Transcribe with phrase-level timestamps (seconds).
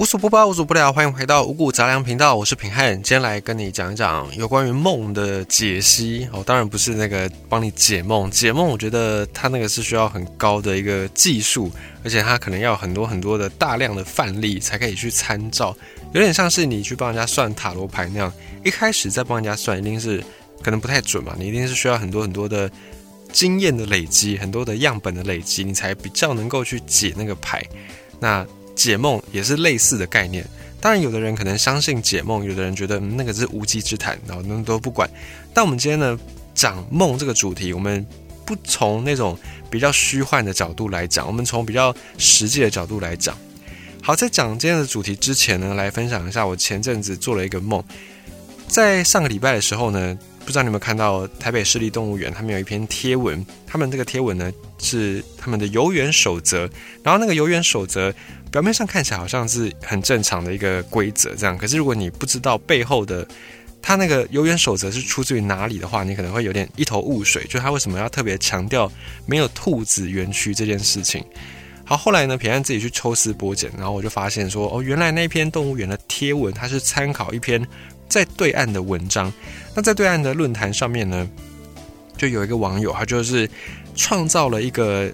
[0.00, 6.42] 无所不包，无所不聊，欢迎回到五谷杂粮频道，我是平汉，今天来跟你讲一讲有关于梦的解析哦。
[6.42, 11.70] 当然不是那个帮你解梦，解梦我觉得它那个是需要很高的一个技术，
[12.02, 15.76] 而且它可能要很多很多的大量的范例才可以去参照，
[16.14, 18.32] 有点像是你去帮人家算塔罗牌那样，
[18.64, 20.24] 一开始在帮人家算一定是
[20.62, 22.70] 可能不太准嘛，你一定是需要很多很多的
[23.32, 27.62] 经验的累积，很多的样本的累积，你才比较能够去解那个牌。
[28.18, 28.46] 那
[28.80, 30.42] 解梦也是类似的概念，
[30.80, 35.06] 当然有的人可能相信解梦，有的人觉得那个是无稽之谈，然后那都不管。
[35.52, 36.18] 但我们今天呢
[36.54, 38.06] 讲梦这个主题，我们
[38.46, 39.38] 不从那种
[39.70, 43.36] 比较虚幻的角度来讲，我们从比较实际的角度来讲。
[44.00, 47.84] 好，在讲今天的主题之前呢，来分享一下我前阵子做了一个梦，
[48.66, 50.18] 在上个礼拜的时候呢。
[50.44, 53.44] 不知道你有没有看到台北市立动物园，他们有一篇贴文。
[53.66, 56.68] 他们这个贴文呢是他们的游园守则。
[57.04, 58.12] 然后那个游园守则
[58.50, 61.56] 表面上看起来好像是很正常的一个规则，这样。
[61.56, 63.26] 可是如果你不知道背后的
[63.80, 67.44] 他那个游园守则是出自于哪里的话，你可能会有点一头雾水。
[67.44, 68.90] 就他为什么要特别强调
[69.26, 71.24] 没有兔子园区这件事情？
[71.84, 77.64] 好，后来呢，平安自己去抽丝剥茧，然后我就发现说，哦，原来那篇动物园的贴文，它是参考一篇。
[78.08, 79.32] 在对岸的文章，
[79.74, 81.28] 那在对岸的论坛上面呢，
[82.16, 83.48] 就有一个网友，他就是
[83.94, 85.10] 创造了一个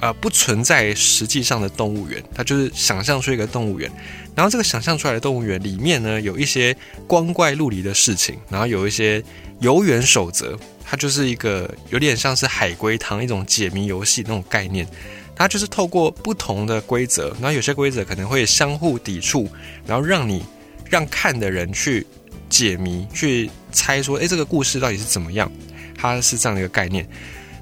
[0.00, 3.90] 呃不存在实际上的动物园，他就是想象出一个动物园，
[4.34, 9.22] 然后这个想象出来的动物园里面呢，有一些光怪陆离的事情，然后有一些
[9.60, 14.86] 游园守则，它就是一个有点像是海龟汤一种解谜游戏那种概念，
[15.34, 19.48] 它就是透过不同的规则，然后有些规则可能会相互抵触，
[19.84, 20.44] 然后让你。
[20.90, 22.06] 让看的人去
[22.48, 25.50] 解谜，去猜说，哎，这个故事到底是怎么样？
[25.96, 27.06] 它是这样的一个概念。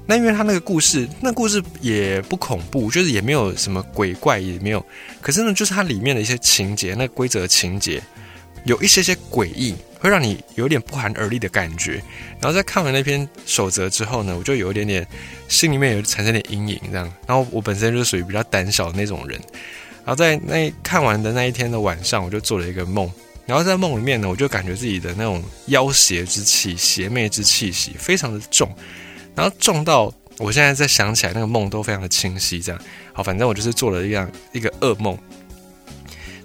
[0.05, 4.85] 那因为它那个故事，那故事也不恐怖，就是也没有什么鬼怪，也没有。
[5.21, 8.03] 可是呢，就是它里面的一些情节，那规则情节
[8.65, 12.03] 有一些些诡异，会让你有点不寒而栗的感觉。
[12.41, 15.07] 然后在看完那篇守则之后呢，我就有一点点
[15.47, 17.09] 心里面有产生点阴影，这样。
[17.25, 19.39] 然后我本身就是属于比较胆小的那种人。
[20.05, 23.09] 然后在那看完的那一天的晚上，我就做了一个梦。
[23.45, 28.73] 然后在梦里面呢，我就感觉自己的那种妖邪之气、邪魅之气息非常的重，
[29.35, 32.61] 然后重到我现在在想起来那个梦都非常的清晰。
[32.61, 32.81] 这样，
[33.11, 35.17] 好，反正我就是做了一样一个噩梦。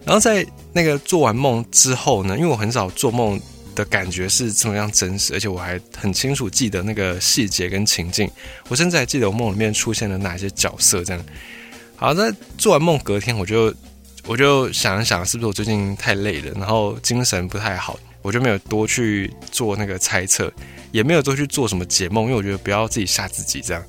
[0.05, 3.41] 然后在那个做完梦之后呢，因为我很少做梦
[3.75, 8.29] 的感觉是这么样真实，而且我还很清楚记得那个细节跟情境，
[8.69, 11.25] 我甚至还记得我梦里面出现了哪些角色，这样。
[11.95, 13.75] 好，在做完梦隔天，我就
[14.29, 20.53] 我就想一想，是不是我最近太累了，然后精神不太好，我就没有多去做那个猜测，
[20.93, 23.83] 也没有多去做什么解梦，因为我觉得不要自己吓自己这样。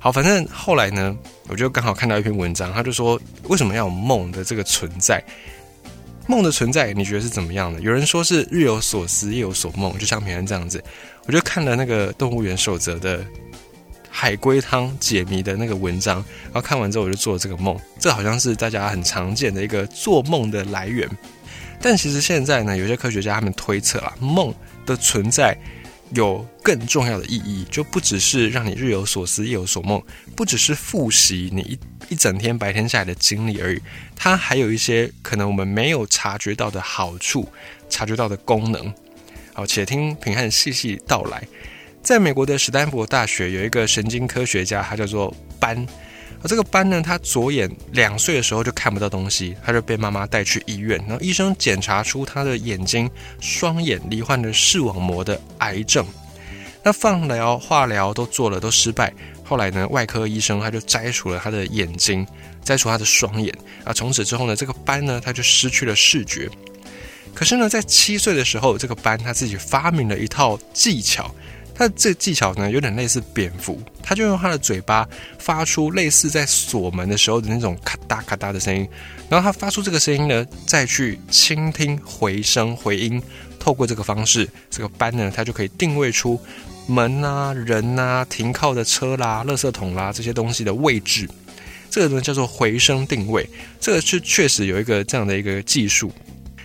[0.00, 1.16] 好，反正后来呢，
[1.46, 5.22] 我就刚好看到一篇文章，他就说为什么要有梦的这个存在？
[6.26, 7.80] 梦的存在，你觉得是怎么样的？
[7.80, 10.82] 有人说是日有所思，夜有所梦，就像平安这样子。
[11.26, 13.24] 我就看了那个动物园守则的。
[14.16, 21.06] 海龟汤解谜的那个文章，然后看完之后我就做了这个梦，这好像是大家很常见的一个做梦的来源。
[21.80, 24.54] 但其实现在呢，有些科学家他们推测啊，梦
[24.86, 25.58] 的存在
[26.12, 30.00] 有更重要的意义，就不只是让你日有所思夜有所梦，
[30.36, 31.78] 不只是复习你一
[32.10, 33.80] 一整天白天下来的经历而已，
[34.14, 37.48] 它还有一些可能我们没有察觉到的好处，
[37.90, 38.94] 察觉到的功能。
[39.52, 41.46] 好，且听平汉细细道来。
[42.04, 45.74] 在美国的史丹佛大学有一个神经科学家，他叫做班。
[46.42, 51.02] 而这个班呢，他左眼两岁的时候就看不到东西，他就被妈妈带去医院。
[51.08, 53.10] 然后医生检查出他的眼睛
[53.40, 56.04] 双眼罹患了视网膜的癌症。
[56.82, 59.10] 那放疗、化疗都做了，都失败。
[59.42, 62.26] 后来呢，外科医生他就摘除了他的眼睛，
[62.62, 63.50] 摘除他的双眼。
[63.82, 66.50] 啊，从此之后呢，这个班呢，他就失去了视觉。
[67.32, 71.34] 可是呢，在七岁的时候，这个班他自己发明了一套技巧。
[71.74, 75.06] 他的这个技巧呢，有点类似蝙蝠，他就用他的嘴巴
[75.38, 78.88] 发出类似在锁门的时候的那种咔嗒咔嗒的声音，
[79.28, 83.20] 然后他发出这个声音呢，再去倾听回声回音，
[83.58, 86.40] 透过这个方式，这个班呢，它就可以定位出
[86.86, 91.28] 门啊、人啊、停靠的车啦、垃圾桶啦这些东西的位置，
[91.90, 93.48] 这个呢叫做回声定位，
[93.80, 96.12] 这个是确实有一个这样的一个技术。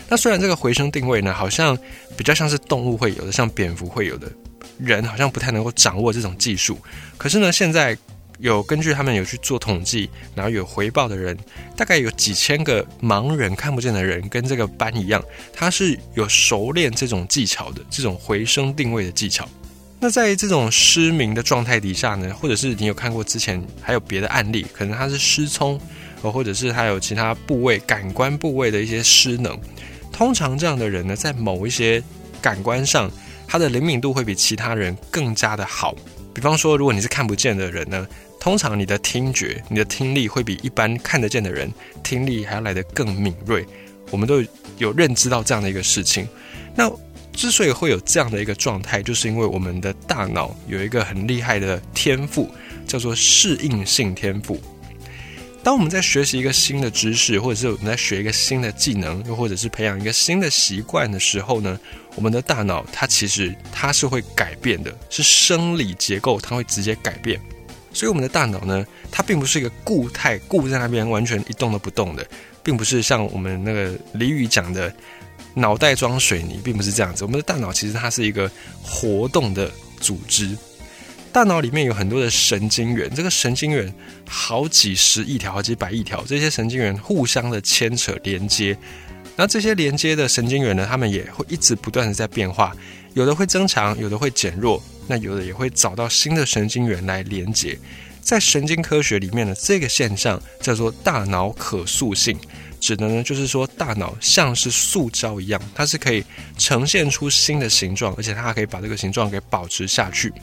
[0.08, 1.78] 那虽然这个回声定位呢，好像
[2.18, 4.30] 比较像是动物会有的，像蝙蝠会有的。
[4.80, 6.80] 人好像不太能够掌握这种技术，
[7.18, 7.96] 可是呢，现在
[8.40, 11.38] 有根据他们有去做统计，然后有回报的人，
[11.76, 15.22] 大概有几千个盲人看不见的人，跟这个班一样，
[15.52, 19.48] 他是有熟练这种技巧的，这种回声定位的技巧。
[20.00, 25.78] 那在这种失明的状态底下呢，或者是你有看过之前还有别的案例，可能他是失聪，
[26.22, 29.60] 或者是他有其他部位感官部位的一些失能。
[30.14, 32.02] 通常这样的人呢，在某一些
[32.42, 33.12] 感官上，
[33.50, 35.96] 他的灵敏度会比其他人更加的好。
[36.36, 38.08] 比方说，如果你是看不见的人呢，
[38.40, 41.70] 通常你的听觉、你的听力会比一般看得见的人
[42.04, 43.66] 听力还要来得更敏锐。
[44.12, 44.44] 我们都
[44.78, 46.28] 有认知到这样的一个事情。
[46.76, 46.92] 那
[47.34, 52.48] 之所以会有这样的一个状态，就是因为我们的大脑有一个很厉害的天赋，
[52.86, 54.62] 叫做适应性天赋。
[55.62, 61.78] 当我们在学习一个新的知识，或者是我们在学一个新的技能，又或者是培养一个新的习惯的时候呢，
[62.20, 67.40] 我们的大脑它其实它是会改变的，是生理结构它会直接改变。
[67.94, 72.28] 所以我们的大脑呢，它并不是一个固态固在那边完全一动都不动的，
[72.62, 74.94] 并不是像我们那个俚语讲的
[75.56, 77.24] “脑袋装水泥”，并不是这样子。
[77.24, 78.52] 我们的大脑其实它是一个
[78.84, 80.58] 活动的组织。
[81.32, 83.94] 大脑里面有很多的神经元，这个神经元
[84.28, 88.78] 好几十亿条、好几百亿条，这些神经元互相的牵扯连接。
[89.40, 92.76] 那这些连接的神经元呢，它们也会一直不断的在变化，
[93.14, 97.80] 有的会增强，有的会减弱，那有的也会找到新的神经元来连接。
[98.20, 102.38] 在神经科学里面呢，这个现象叫做大脑可塑性，
[102.82, 106.22] 指的呢就是说大脑像是塑胶一样，它是可以
[106.58, 110.34] 呈现出新的形状，而且它还可以把这个形状给保持下去。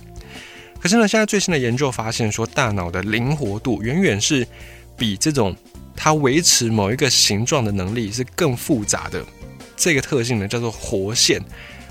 [0.81, 4.49] 可是呢，现在最新的研究发现说，大脑的灵活度远远是
[4.97, 5.55] 比这种
[5.97, 9.25] 它维持某一个形状的能力是更复杂的。
[9.77, 11.43] 这个特性呢，叫做活线。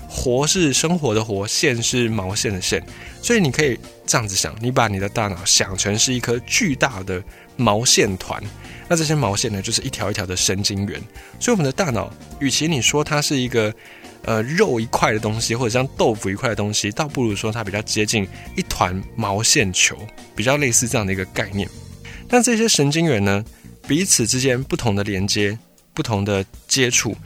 [0.08, 2.82] 活是生活的活，线是毛线的线。
[3.20, 7.22] 所以你可以这样子想，你把你的大脑想成是一颗巨大的
[7.56, 8.42] 毛线团，
[8.88, 11.00] 那这些毛线呢，就是一条一条的神经元。
[11.40, 13.74] 所以我们的大脑，与其你说它是一个。
[14.22, 18.26] 呃，肉一块的东西，或者像豆腐一块的东西，倒不如说它比较接近
[18.56, 19.96] 一团毛线球，
[20.34, 21.68] 比较类似这样的一个概念。
[22.28, 23.44] 但这些神经元呢，
[23.86, 25.56] 彼此之间不同的连接、
[25.94, 27.16] 不同的接触，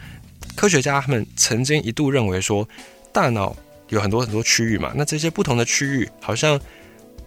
[0.54, 2.68] 科学家他们曾经一度认为说，
[3.12, 3.56] 大脑
[3.88, 6.60] 有很多很多区域嘛，那这些不同的区域好像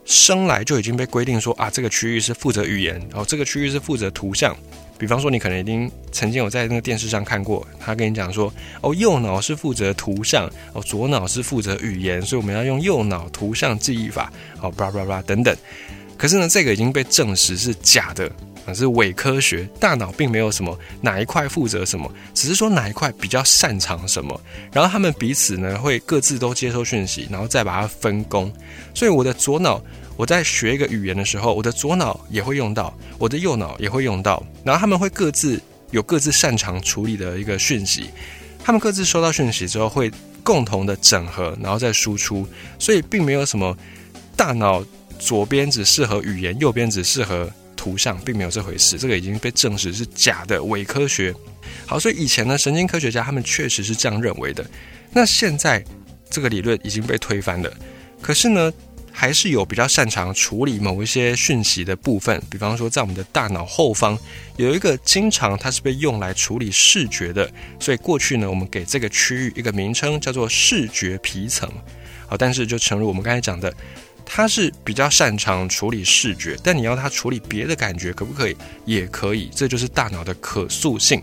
[0.05, 4.55] 生来就已经被规定说啊，这个区域是负责语言，然后这个区域是负责图像。
[4.99, 14.31] 比方说，你可能已经曾经有在那个电视上看过，他跟你讲说，哦，右脑是负责图像，哦，左脑是负责语言，所以我们要用右脑图像记忆法，
[14.61, 15.53] 哦，巴拉巴拉等等。
[16.15, 18.31] 可是呢，这个已经被证实是假的，
[18.65, 19.67] 啊，是伪科学。
[19.79, 24.39] 大脑并没有什么哪一块负责什么，只是说哪一块比较擅长什么，
[24.71, 28.51] 然后他们彼此呢会各自都接收讯息，然后再把它分工。
[28.93, 29.81] 所以我的左脑。
[30.15, 38.11] 我在学一个语言的时候，我的左脑也会用到，我的右脑也会用到，然后他们会各自有各自擅长处理的一个讯息，
[38.63, 40.11] 他们各自收到讯息之后会
[40.43, 43.75] 共同的整合，然后再输出，所以并没有什么
[44.37, 44.85] 大脑
[45.17, 47.49] 左边只适合语言，右边只适合
[47.83, 51.35] 图像，并没有这回事，这个已经被证实是假的伪科学。
[51.85, 54.65] 好，所以以前呢，神经科学家他们确实是这样认为的，
[55.11, 55.83] 那现在
[56.29, 57.69] 这个理论已经被推翻了，
[58.21, 58.71] 可是呢？
[59.15, 64.17] 还是有比较擅长处理某一些讯息的部分，比方说在我们的大脑后方
[64.57, 67.47] 有一个经常它是被用来处理视觉的，
[67.79, 71.71] 所以过去呢我们给这个区域一个名称叫做视觉皮层。
[72.25, 73.71] 好，但是就诚如我们刚才讲的，
[74.25, 78.55] 他是比较擅长处理视觉，但你要他处理别的感觉可不可以？
[78.85, 81.21] 也可以，这就是大脑的可塑性。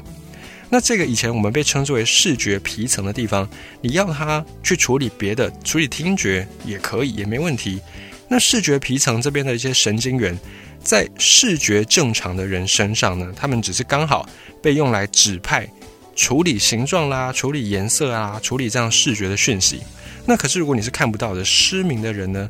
[0.69, 3.49] 那这个以前我们被称之为视觉皮层的地方，
[3.81, 7.81] 你要它去处理别的，处理听觉也可以，也没问题。
[8.29, 10.39] 那视觉皮层这边的一些神经元，
[10.81, 14.29] 在视觉正常的人身上呢，他们只是刚好
[14.63, 15.69] 被用来指派
[16.15, 19.81] 处理形状啦、处理颜色啊、处理这样视觉的讯息。
[20.25, 22.49] 那可是如果你是看不到的失明的人呢，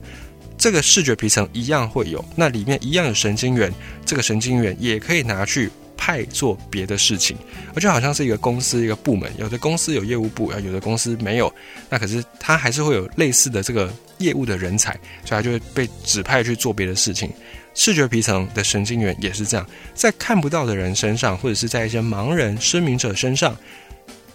[0.60, 3.72] 这个视觉皮层一样会有，那里面一样有神经元，
[4.06, 5.68] 这个神经元也可以拿去。
[6.02, 7.36] 派做别的事情，
[7.74, 11.54] 而就好像是一个公司一个部门，有的公司有业务部，啊，有的公司没有，
[11.90, 17.30] 那可是他还是会有类似的这个业务的人才，所以他就会被指派去做别的事情。
[17.74, 23.54] 视觉皮层的神经元也是这样，在看不到的人身上，或者是在一些盲人、失明者身上，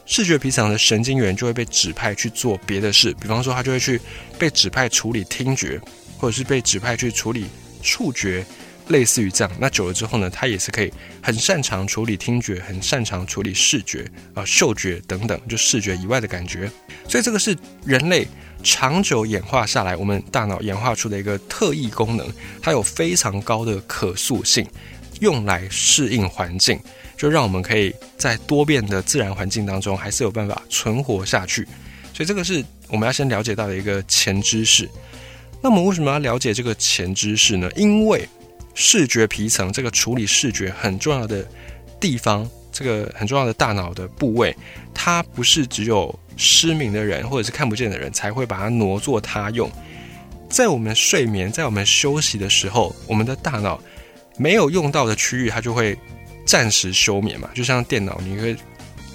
[0.05, 3.99] 视觉皮层的神经元就会被指派去做别的事，比方说他就会去
[4.37, 5.81] 被指派处理听觉，
[6.17, 7.45] 或者是被指派去处理
[7.81, 8.45] 触觉。
[8.89, 16.69] 类似于这样，那久了之后呢，它也是可以很擅长处理听觉，很擅长处理视觉啊、嗅觉等等，就视觉以外的感觉。
[17.07, 18.27] 所以这个是人类
[18.61, 22.31] 长久演化下来，我们大脑演化出的一个特异功能，
[22.61, 24.63] 它有非常高的可塑性，
[25.19, 26.79] 用来适应环境，
[27.17, 31.67] 就让我们可以在多变的自然环境当中，还是有办法存活下去。
[32.13, 34.87] 所以这个是我们要先了解到的一个前知识。
[35.65, 37.67] 那么为什么要了解这个前知识呢？
[37.75, 38.29] 因为
[38.75, 41.43] 视觉皮层这个处理视觉很重要的
[41.99, 44.55] 地方，这个很重要的大脑的部位，
[44.93, 49.67] 它不是只有失明的人或者是看不见的人才会把它挪作他用。
[50.47, 53.81] 在我们睡眠，在我们休息的时候，我们的大脑
[54.37, 55.97] 没有用到的区域，它就会
[56.45, 57.49] 暂时休眠嘛。
[57.55, 58.55] 就像电脑，你会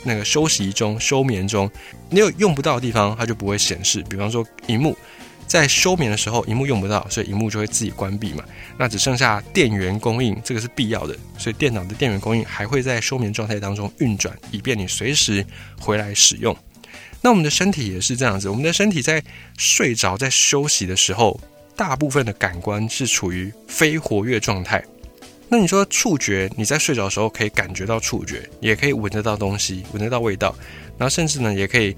[0.03, 1.71] 那个休息中、休眠中，
[2.09, 4.05] 你有用不到的地方，它就不会显示。
[4.11, 4.99] 比方说，荧幕。
[5.51, 8.45] 在休眠的时候，荧幕用不到，所以荧幕就会自己关闭嘛。
[8.79, 15.45] 那只剩下电源供应，这个是必要的，所以电脑的电源供应还会在休眠状态当中运转，以便你随时
[15.81, 16.57] 回来使用。
[17.21, 19.21] 那我们的身体也是这样子，我们的身体在
[19.59, 21.41] 睡着、在休息的时候，
[21.75, 24.81] 大部分的感官是处于非活跃状态。
[25.49, 30.55] 那你说触觉，你在睡着的时候可以感觉到触觉，也可以闻得到东西，闻得到味道，
[30.97, 31.97] 然后甚至呢，也可以。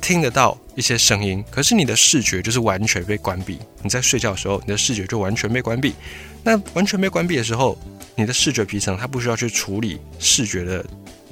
[0.00, 3.58] 听得到一些声音，可是你的视觉就是完全被关闭。
[3.82, 5.94] 你在睡觉的时候，你的视觉就完全被关闭。
[6.42, 7.78] 那完全被关闭的时候，
[8.14, 10.84] 你的视觉皮层它不需要去处理视觉的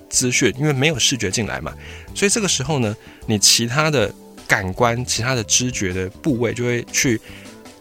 [0.09, 1.73] 资讯，因为没有视觉进来嘛。
[2.15, 2.95] 所以这个时候呢，
[3.27, 4.13] 你其他的
[4.47, 7.21] 感官、其他的知觉的部位就会去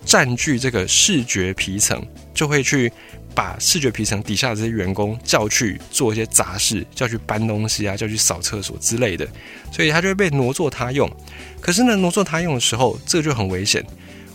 [0.05, 2.91] 占据这个视觉皮层，就会去。
[3.35, 9.27] 把视觉皮层底下的这些员工叫去做一些杂事，叫去搬东西啊，叫去扫厕所之类的，
[9.71, 11.11] 所以他就会被挪作他用。
[11.59, 13.85] 可是呢，挪作他用的时候，这就很危险。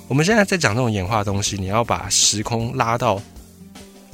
[0.07, 3.21] 我们现在在讲这种演化的东西，你要把时空拉到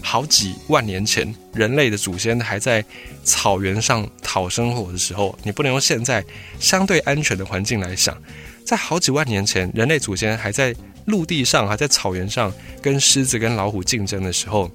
[0.00, 2.84] 好几万年前，人类的祖先还在
[3.24, 6.24] 草原上讨生活的时候，你不能用现在
[6.60, 8.16] 相对安全的环境来想，
[8.64, 10.72] 在好几万年前，人类祖先还在。
[11.06, 14.70] 陆地上还在草原上跟狮子跟老虎竞争的时候，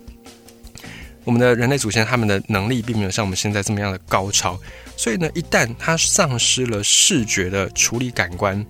[1.23, 4.59] 我们的人类祖先他们的能力并没有像我们现在这么样的高超，
[4.97, 8.65] 所以呢，一旦他丧失了视觉的处理感官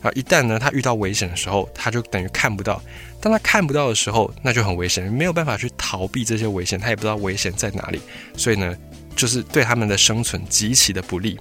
[0.00, 2.80] 啊，一旦呢他遇到危险的时候，他就等于看不到。
[3.20, 8.00] 当他看不到的时候，那就很危险，没有办法去逃避这些危险，他也不知道危险在哪里，
[8.36, 8.76] 所以呢，
[9.16, 11.36] 就是对他们的生存极其的不利。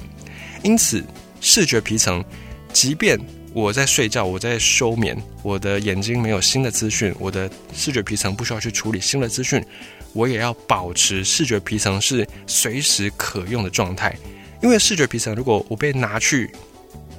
[0.64, 1.04] 因此，
[1.40, 2.26] 视觉皮层，
[2.74, 3.20] 即便
[3.58, 9.66] 我在睡觉，我在休眠，我的眼睛没有新的资讯，我的视觉皮层不需要去处理新的资讯，
[10.14, 14.16] 我也要保持视觉皮层是随时可用的状态。
[14.62, 16.52] 因为视觉皮层如果我被拿去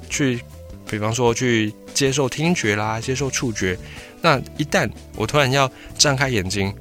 [0.09, 0.39] 去，
[0.89, 3.77] 比方说去接受听觉啦，接受触觉，
[4.21, 6.73] 那一旦我突然要张开眼睛。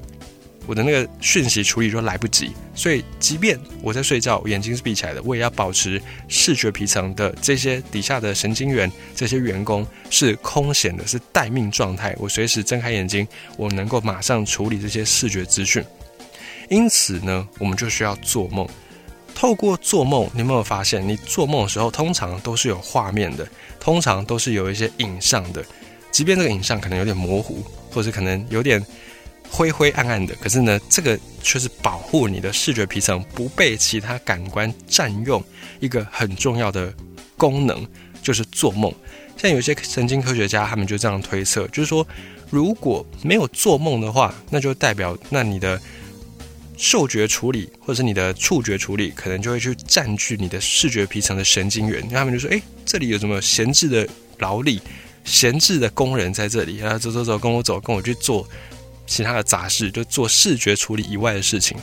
[0.69, 12.15] 我的那个讯息处理就来不及，所以即便我在睡觉，眼睛是闭起来的，我也要保持视觉皮层的这些底下的神经元这些员工是空闲的，是待命状态。
[12.19, 15.83] 我随时睁开眼睛，我能够马上处理这些视觉资讯。
[16.69, 18.69] 因此呢，我们就需要做梦。
[19.35, 23.49] 透过做梦，你有没有发现，你做梦的时候通常都是有画面的，
[23.81, 25.65] 通常都是有一些影像的，
[26.11, 28.85] 即便这个影像可能有点模糊，或者可能有点。
[29.51, 35.43] 灰灰暗暗的，可是呢，这个却是保护你的视觉皮层不被其他感官占用
[35.81, 36.93] 一个很重要的
[37.37, 37.87] 功能，
[38.23, 38.93] 就是做梦。
[39.37, 42.07] 像有些神经科学家，他们就这样推测，就是说，
[42.51, 45.81] 如果没有做梦的话，那就代表那你的
[46.77, 52.09] 嗅觉处理或者是你的触觉处理，可能就会去占据你的视觉皮层的神经元。
[52.09, 54.81] 他们就说，哎，这里有什么闲置的劳力、
[55.25, 56.99] 闲置的工人在这里啊？
[56.99, 58.49] 走走走，跟我走，跟我去做。
[59.09, 61.77] 其他的杂事就做视觉处理以外的事情，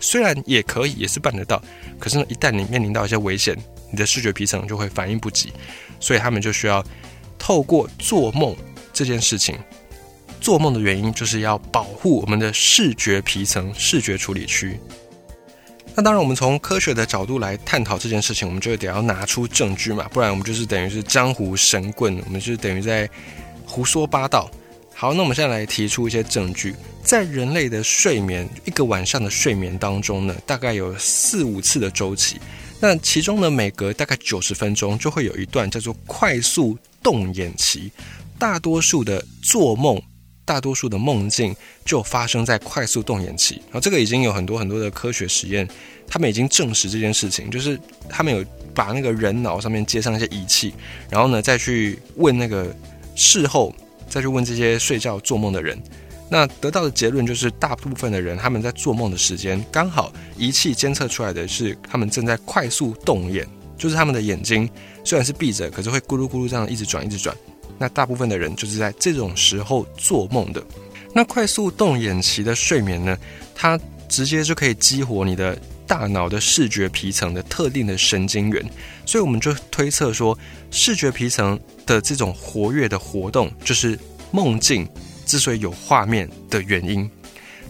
[0.00, 1.62] 虽然也可以，也是办得到，
[1.98, 3.56] 可是呢，一旦你面临到一些危险，
[3.90, 5.52] 你的视觉皮层就会反应不及，
[6.00, 6.84] 所以他们就需要
[7.38, 8.54] 透过做梦
[8.92, 9.56] 这件事情。
[10.40, 14.76] 做梦的原因就是要保护我们的视觉皮层、视觉处理区。
[15.94, 23.08] 那当然，我们从科学的角度来探讨这件事情，我们就得要拿出证据嘛，不然我们就是等于是江湖神棍，我们就是等于在
[23.64, 24.50] 胡说八道。
[25.02, 32.40] 好，那我们现在来提出一些证据，在人类的睡眠一个晚上的睡眠当中呢，大概有四五次的周期，
[32.78, 37.90] 那其中呢，每隔大概九十分钟就会有一段叫做快速动眼期，
[38.38, 40.00] 大多数的做梦，
[40.44, 41.52] 大多数的梦境
[41.84, 43.56] 就发生在快速动眼期。
[43.56, 45.68] 然后这个已经有很多很多的科学实验，
[46.06, 47.76] 他们已经证实这件事情，就是
[48.08, 50.72] 他们有把那个人脑上面接上一些仪器，
[51.10, 52.72] 然后呢再去问那个
[53.16, 53.74] 事后。
[54.12, 55.82] 再去问这些睡觉做梦的人，
[56.28, 64.68] 那得到的结论就是，大部分的人他们在做梦的时间，刚好仪器监测出来的是他们正在快速动眼，就是他们的眼睛
[65.02, 67.34] 虽然是闭着，可是会咕噜咕噜这样一直转一直转。
[67.78, 70.62] 那大部分的人就是在这种时候做梦的。
[71.14, 73.16] 那快速动眼期的睡眠呢，
[73.54, 75.58] 它直接就可以激活你的
[75.92, 78.64] 大脑的视觉皮层的特定的神经元，
[79.04, 80.38] 所以我们就推测说，
[80.70, 81.60] 视觉皮层。
[81.84, 83.98] 的这种活跃的活动，就是
[84.30, 84.88] 梦境
[85.26, 87.10] 之所以有画面的原因。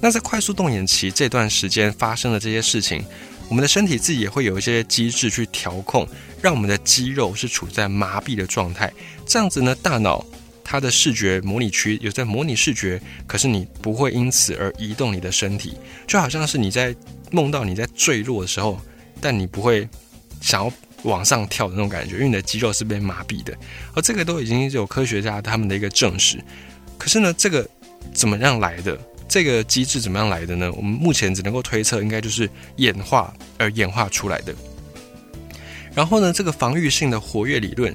[0.00, 3.02] 那在快速动眼期这段时间发生的这些事情，
[3.48, 6.06] 我们的身体自己也会有一些机制去调控，
[6.42, 8.92] 让我们的肌肉是处在麻痹的状态。
[9.26, 10.24] 这样子呢，大脑
[10.72, 15.76] 它的视觉模拟区有在模拟视觉，可是你不会因此而移动你的身体，
[16.06, 16.96] 就好像是你在
[17.30, 18.80] 梦到你在坠落的时候，
[19.20, 19.86] 但你不会
[20.40, 23.54] 想要往上跳的那种感觉，因为你的肌肉是被麻痹的。
[23.94, 26.42] 而这个都已经有科学家他们的一个证实。
[26.96, 27.68] 可是呢，这个
[28.14, 28.98] 怎么样来的？
[29.28, 30.72] 这个机制怎么样来的呢？
[30.72, 34.54] 我们目前只能够推测，应该就是演化而演化出来的。
[35.94, 37.94] 然后呢，这个防御性的活跃理论，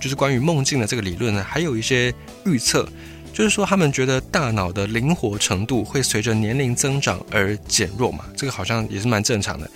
[0.00, 2.12] 就是关于梦境的这个理论呢，还有一些
[2.46, 2.88] 预测，
[3.32, 8.24] 就是说他们觉得大脑的灵活程度会随着年龄增长而减弱嘛。
[8.36, 9.70] 这个好像也是蛮正常的。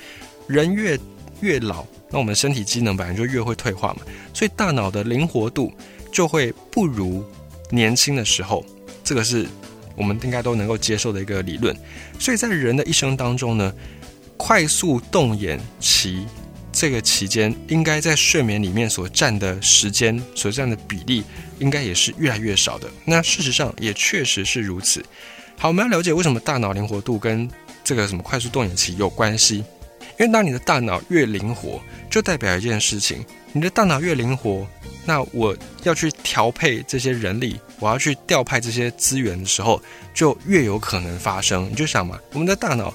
[0.49, 0.99] 人越
[1.41, 4.01] 越老，那我们身体机能本来就越会退化嘛，
[4.33, 5.73] 所以大脑的灵活度
[6.11, 7.23] 就会不如
[7.71, 8.65] 年轻的时候。
[9.05, 9.47] 这个是。
[9.97, 11.73] 我们应该都能够接受的一个理论，
[12.19, 13.73] 所以在人的一生当中呢，
[14.37, 16.27] 快速动眼期
[16.75, 21.23] 这个期间，应该在睡眠里面所占的时间、所占的比例，
[21.61, 22.91] 应该也是越来越少的。
[23.05, 25.03] 那事实上也确实是如此。
[25.57, 27.49] 好，我们要了解为什么大脑灵活度跟
[27.85, 29.59] 这个什么快速动眼期有关系，
[30.19, 34.67] 因为当你的大脑越灵活，就代表一件事情，你的大脑越灵活。
[35.07, 39.81] 那我要去调配这些人力，我要去调派这些资源的时候，
[40.13, 41.71] 就越有可能发生。
[41.71, 42.93] 你就想嘛，我们的大脑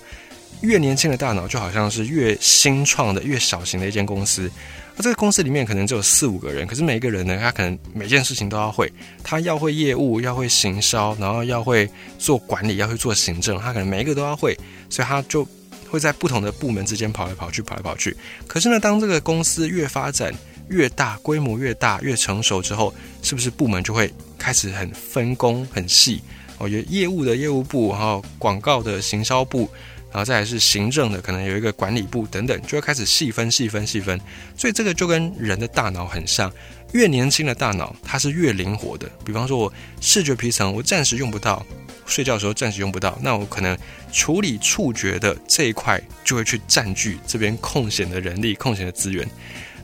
[0.61, 4.51] 越年轻的大脑，就好像是越新创的、越小型的一间公司。
[4.95, 8.91] 那这个公司里面可能只有四五个人，可是每一个人呢，他可能每件事情都要会，
[9.23, 14.57] 他要会业务，要会行销，然后要会做管理，要会做行政，他可能每一个都要会，
[14.89, 15.47] 所以他就
[15.89, 18.15] 会在不同的部门之间跑来跑去，跑来跑去。
[18.45, 20.33] 可是呢，当这个公司越发展，
[20.67, 26.21] 越大规模越大越成熟之后，是不是部门就会开始很分工很细？
[26.57, 29.69] 哦，有业务的业务部，然后广告的行销部，
[30.11, 34.19] 然后再来是行政的，可能有一个管理部等等，就会开始细分细分细分。
[34.57, 36.51] 所以这个就跟人的大脑很像，
[36.93, 39.09] 越年轻的大脑它是越灵活的。
[39.23, 41.65] 比方说，我视觉皮层我暂时用不到，
[42.05, 43.77] 睡觉的时候暂时用不到，那我可能
[44.11, 49.27] 处理触觉的这一块就会去占据这边空闲的人力、空闲的资源。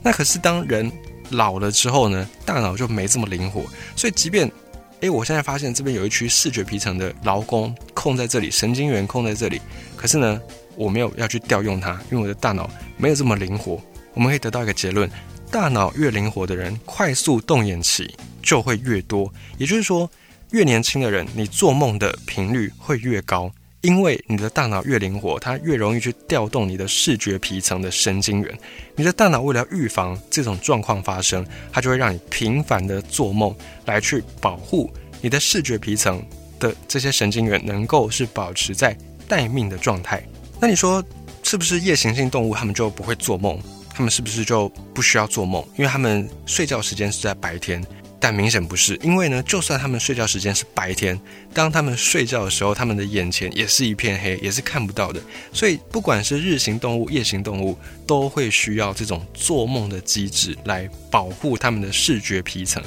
[0.01, 0.91] 那可是当人
[1.29, 3.63] 老了之后呢，大脑就没这么灵活，
[3.95, 4.51] 所以即便，
[5.05, 9.61] 哎，我现在发现这边有一区视觉皮层的劳工空在这里，神经元空在这里，
[9.95, 10.41] 可是呢，
[10.75, 13.79] 我没有要去调用它，因为我的大脑没有这么灵活。
[14.15, 15.07] 我们可以得到一个结论：
[15.51, 19.31] 大脑越灵活的人，快速动眼期就会越多。
[19.59, 20.09] 也就是说，
[20.49, 23.51] 越年轻的人，你做梦的频率会越高。
[23.85, 28.59] 因为你的大脑越灵活，它越容易去调动你的视觉皮层的神经元。
[28.95, 36.25] 你的大脑为了预防这种状况发生，它就会让你频繁的做梦，来去保护你的视觉皮层
[36.59, 40.27] 的这些神经元能够是保持在待命的状态。
[40.59, 41.03] 那你说，
[41.43, 43.59] 是不是夜行性动物它们就不会做梦？
[43.93, 45.63] 它们是不是就不需要做梦？
[45.77, 47.85] 因为它们睡觉时间是在白天。
[48.25, 51.15] 但明显不是，因为呢，就算他们睡觉时间是白天，
[51.53, 55.21] 当他们睡觉的时候，他们的眼前也是一片黑，也是看不到的。
[55.53, 62.81] 所以，不管是日行动物、夜行动物，都会需要这种做梦的机制来保护他们的视觉皮层。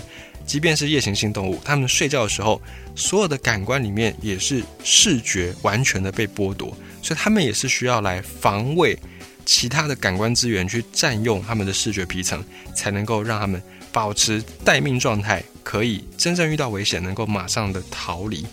[0.44, 2.60] 即便是夜行性动物，他们睡觉的时候，
[2.96, 8.98] 所有的感官里面也是视觉完全的被剥夺，所以他们也是需要来防卫
[9.46, 13.62] 其他的感官资源去占用他们的视觉皮层，才能够让他们。
[13.92, 18.46] 保持待命状态，可以真正遇到危险能够马上的逃离。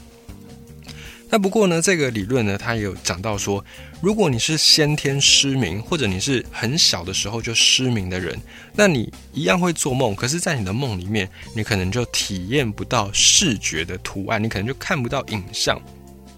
[1.28, 3.64] 那不过呢，这个理论呢，它也有讲到说，
[4.00, 8.40] 如果你是先天失明，或者你是很小的时候就失明的人，
[8.74, 15.82] 那你一样会做梦，可是，在你的梦里面，你可能就体验不到视觉的图案，你可能就看不到影像。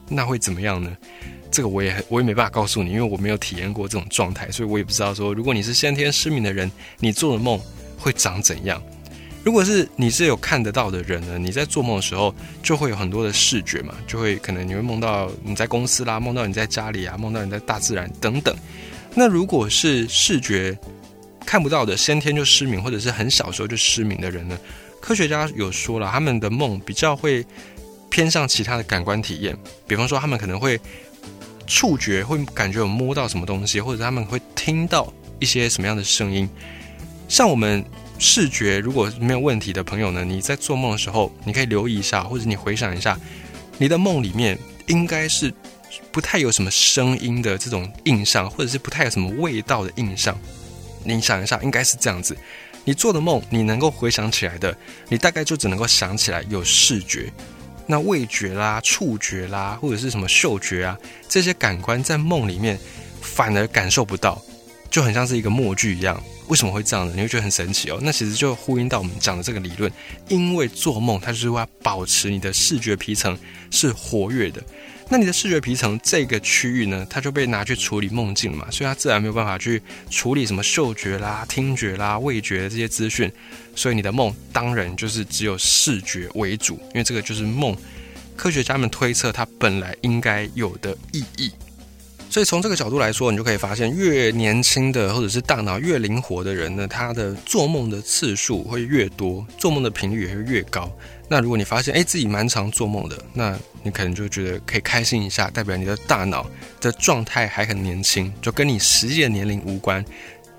[0.08, 0.96] 那会怎么样呢？
[1.52, 7.60] 这个我也我也没办法告诉你，因为我没有体验过这种状态，所以我也不知道说，如果你是先天失明的人，你做的梦。
[7.98, 8.82] 会长怎样？
[9.44, 11.38] 如果是你是有看得到的人呢？
[11.38, 18.54] 你在做梦的时候就会有很多的视觉嘛，就会可能你会梦到你在公司啦，梦到你在家里啊，梦到你在大自然等等。
[19.16, 20.78] 那如果是视觉
[21.46, 24.58] 看不到的，先天就失明或者是很小时候就失明的人呢？
[25.00, 27.46] 科学家有说了，他们的梦比较会
[28.10, 29.58] 偏向其他的感官体验，
[29.88, 30.78] 比方说他们可能会
[31.66, 36.50] 触觉会感觉有摸到什么东西，或者他们会听到一些什么样的声音。
[37.28, 37.84] 像我们
[38.18, 43.20] 视觉如果没有问题的朋友呢，你在做梦的时候，你可以留意一下，或者你回想一下，
[43.78, 45.54] 你的梦里面应该是
[46.12, 50.38] 不太有什么声音的这种印象，或者是不太有什么味道的印象。
[51.04, 52.36] 你想一下，应该是这样子。
[52.86, 54.76] 你做的梦，你能够回想起来的，
[55.10, 57.32] 你大概就只能够想起来有视觉。
[57.86, 60.98] 那味觉啦、触觉啦，或者是什么嗅觉啊，
[61.30, 62.80] 这些感官在梦里面
[63.22, 64.42] 反而感受不到，
[64.90, 66.22] 就很像是一个默剧一样。
[66.48, 67.14] 为什么会这样呢？
[67.16, 68.00] 你会觉得很神奇哦。
[68.02, 69.92] 那其实就呼应到我们讲的这个理论，
[70.28, 73.38] 因为做梦它就是为了保持你的视觉皮层
[73.72, 74.64] 是活跃的。
[75.10, 83.32] 那你的视觉皮层这个区域呢，它就被拿去处理梦境了嘛，所以它自然没有办法去处理什么嗅觉啦、听觉啦、味觉这些资讯，
[83.74, 87.76] 所以你的梦当然就是只有视觉为主，因为这个就是梦。
[88.36, 91.52] 科学家们推测它本来应该有的意义。
[92.38, 100.88] 所以从这个角度来说，你就可以发现，越年轻的或者是大脑越灵活的人呢，他的做梦的次数会越多，做梦的频率也会越高。
[101.28, 106.48] 那如果你发现，哎，自己蛮常做梦的，那你可能就觉得可以开心一下，代表你的大脑
[106.80, 110.06] 的状态还很年轻，就跟你实际的年龄无关。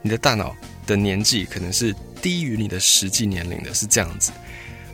[0.03, 0.53] 你的大脑
[0.85, 4.33] 的年纪可能是低于你的实际年龄的，是这样子。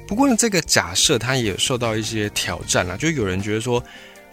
[0.07, 3.83] 不过呢，这个假设它也受到一些挑战啦，就有人觉得说，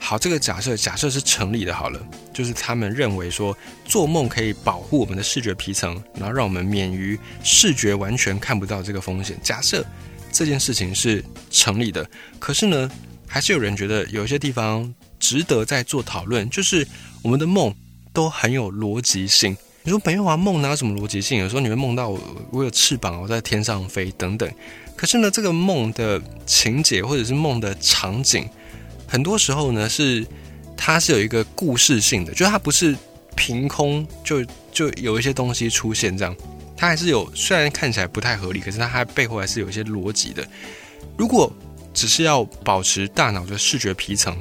[0.04, 2.00] 好，这个假设假设是成立的，好了，
[2.34, 9.40] 就是他们认为说，做梦可以保护我们的视觉皮层，然后让我们免于视觉完全看不到这个风险。
[9.42, 9.86] 假设。
[10.34, 12.10] 这件事情是成立的，
[12.40, 12.90] 可是呢，
[13.28, 16.50] 还是有人觉得有一些地方值得再做讨论。
[16.50, 16.88] 就是
[17.22, 17.76] 我们的梦
[18.14, 19.58] 都很有逻辑性。
[19.84, 21.38] 你说没有啊，梦哪有什么逻辑性？
[21.40, 24.50] 有时候你会梦到我我有翅膀，我在天上飞等等。
[24.96, 28.48] 可是呢，这个梦的情节或者是梦的场景，
[29.12, 30.26] 很多时候呢是
[30.78, 32.95] 它是有一个故事性的，就它不是
[33.36, 36.34] 凭空就就有一些东西出现这样。
[36.78, 40.47] 它还是有，虽然看起来不太合理，可是它还背后还是有一些逻辑的。
[41.17, 41.52] 如果
[41.93, 44.36] 只是要保持大脑的视觉皮层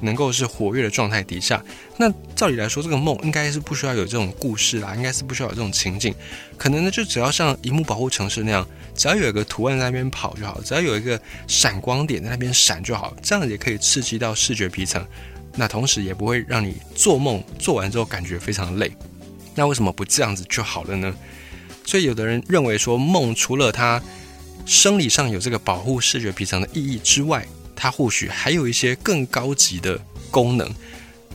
[0.00, 1.64] 能够是活跃的状态底下，
[1.96, 6.12] 那照理来说，这个梦应该是不需要有这种故事啦，应该是不需要有这种情境。
[6.58, 15.04] 可能呢，就只要像荧幕保护城市那样，只要有一个图案在那边跑就好，只要有一个闪光点在那边闪就好，这样也可以刺激到视觉皮层。
[15.54, 18.90] 那同时也不会让你做梦做完之后感觉非常累。
[19.54, 21.14] 那为什么不这样子就好了呢？
[21.84, 24.00] 所以，有的人认为说，梦除了它
[24.64, 30.00] 生理上有这个保护视觉皮层的意义之外，它或许还有一些更高级的
[30.30, 30.72] 功能。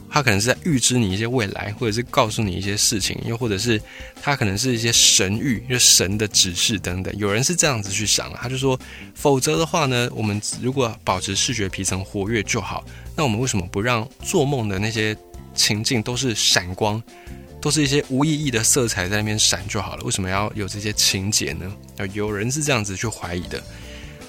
[0.09, 3.81] 他可能是在预知你一些未来，或者是告诉你一些事情，又或者是
[4.21, 7.13] 他可能是一些神谕，就神的指示等等。
[7.17, 8.79] 有人是这样子去想，他就说，
[9.13, 12.83] 否则的话呢，我们如果保持视觉皮层活跃就好，
[13.15, 15.15] 那我们为什么不让做梦的那些
[15.53, 17.01] 情境都是闪光？
[17.59, 21.75] 都是一些无意义的色彩在那边闪就好了，为什么要有这些情节呢？
[22.13, 23.61] 有人是这样子去怀疑的，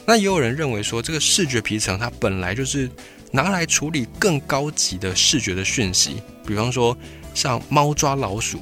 [0.07, 2.91] 那也有人认为说，这个视觉皮层它本来就是
[3.31, 6.97] 拿来处理更高级的视觉的讯息，比方说
[7.35, 8.61] 像猫抓老鼠，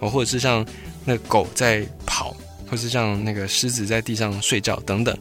[0.00, 0.64] 哦，或者是像
[1.04, 2.36] 那狗在跑，
[2.68, 5.16] 或是像那个狮子在地上睡觉等等。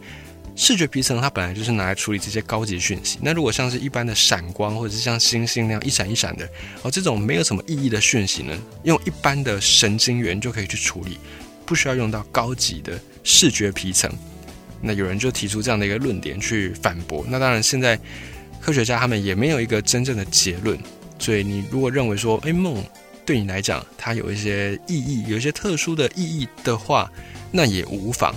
[0.55, 3.17] 视觉皮层它本来就是拿来处理这些高级讯息。
[3.23, 6.47] 那如果像是一般的闪光，或者是像星星那样一闪一闪的，
[6.83, 11.17] 哦，这种没有什么意义的讯息呢，用一般的神经元就可以去处理，
[11.65, 14.07] 不需要用到高级的视觉皮层。
[14.79, 17.25] 那有人就提出这样的一个论点去反驳。
[17.27, 17.99] 那当然，现在
[18.63, 20.79] 科学家他们也没有一个真正的结论。
[21.19, 22.81] 所以你如果认为说，哎，梦
[23.25, 27.11] 对你来讲它有一些意义，有一些特殊的意义的话，
[27.51, 28.33] 那也无妨。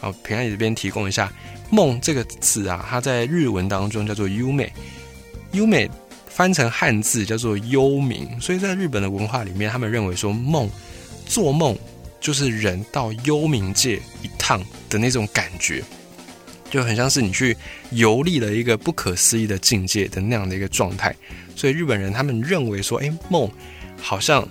[0.00, 1.32] 好，平安你这边提供一下
[1.70, 4.72] “梦”这个字啊，它在日文当中叫做“优美”，
[5.52, 5.90] 优美
[6.28, 8.28] 翻成汉字叫做“幽冥”。
[8.40, 10.68] 所以在日本的文化里面，他们认为说梦，
[11.26, 11.76] 做梦
[12.20, 15.82] 就是人到幽冥界一趟的那种感觉，
[16.76, 17.56] 就很像是你去
[17.92, 21.16] 游历了一个不可思议的境界的那样的一个状态。
[21.56, 23.50] 所以日本人他们认为说，哎，梦
[23.98, 24.46] 好像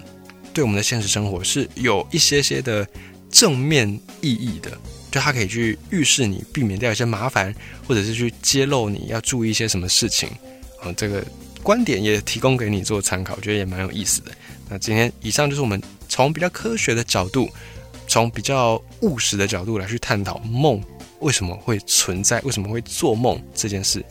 [0.52, 2.88] 对我们的现实生活是有一些些的
[3.30, 3.88] 正面
[4.22, 4.76] 意义的。
[5.12, 7.54] 就它可以去预示你，避免掉一些麻烦，
[7.88, 10.28] 或者是去揭露你要注意一些什么事情。
[10.82, 11.24] 啊，这个
[11.62, 14.32] 观点也提供给你做参考，我觉得也蛮有意思的。
[14.68, 17.48] 那今天以上就是我们从比较科学的角度，
[18.08, 20.82] 从比较务实的角度来去探讨梦
[21.20, 24.04] 为什么会存在，为什么会做梦这件事。